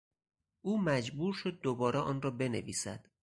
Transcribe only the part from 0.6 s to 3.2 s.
او مجبور شد دوباره آن را بنویسد.